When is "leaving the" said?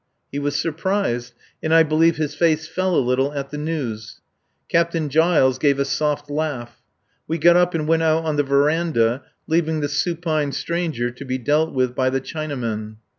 9.45-9.87